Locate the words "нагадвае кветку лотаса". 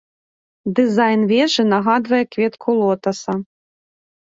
1.71-3.33